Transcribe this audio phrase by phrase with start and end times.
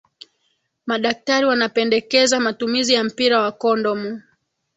[0.85, 4.21] madaktari wanapendekeza matumizi ya mpira wa kondomu